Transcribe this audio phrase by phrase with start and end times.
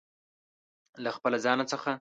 [1.03, 1.89] له خپل ځانه څخه